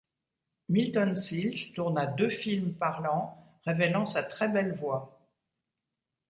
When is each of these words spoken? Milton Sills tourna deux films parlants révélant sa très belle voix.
Milton 0.69 1.15
Sills 1.15 1.73
tourna 1.75 2.07
deux 2.07 2.31
films 2.31 2.73
parlants 2.73 3.37
révélant 3.67 4.03
sa 4.05 4.23
très 4.23 4.47
belle 4.47 4.73
voix. 4.73 5.29